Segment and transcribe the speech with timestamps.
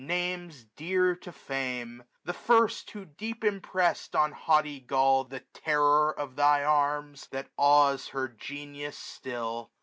[0.03, 6.35] Names dear to Fame; the first who deep impressed On haughty Gaul the terror of
[6.37, 9.69] thy arms, 1485 That awes her genius still.